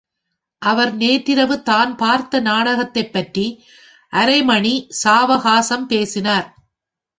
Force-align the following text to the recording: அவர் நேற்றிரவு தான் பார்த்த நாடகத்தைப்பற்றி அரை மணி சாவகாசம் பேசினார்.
அவர் 0.61 0.93
நேற்றிரவு 0.93 1.55
தான் 1.63 1.91
பார்த்த 1.95 2.39
நாடகத்தைப்பற்றி 2.39 3.45
அரை 4.13 4.39
மணி 4.43 4.73
சாவகாசம் 5.03 5.85
பேசினார். 5.85 6.47